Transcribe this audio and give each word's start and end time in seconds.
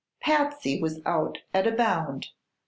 Patsy 0.19 0.81
was 0.81 0.99
out 1.05 1.37
at 1.53 1.67
a 1.67 1.71
bound. 1.71 2.29